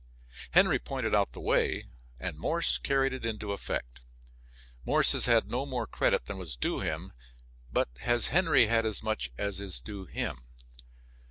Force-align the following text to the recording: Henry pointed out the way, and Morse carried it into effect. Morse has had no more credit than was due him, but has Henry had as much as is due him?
Henry 0.49 0.79
pointed 0.79 1.13
out 1.13 1.33
the 1.33 1.39
way, 1.39 1.83
and 2.19 2.35
Morse 2.35 2.79
carried 2.79 3.13
it 3.13 3.23
into 3.23 3.51
effect. 3.51 4.01
Morse 4.83 5.11
has 5.11 5.27
had 5.27 5.51
no 5.51 5.63
more 5.63 5.85
credit 5.85 6.25
than 6.25 6.39
was 6.39 6.55
due 6.55 6.79
him, 6.79 7.13
but 7.71 7.87
has 7.99 8.29
Henry 8.29 8.65
had 8.65 8.83
as 8.83 9.03
much 9.03 9.29
as 9.37 9.59
is 9.59 9.79
due 9.79 10.05
him? 10.05 10.37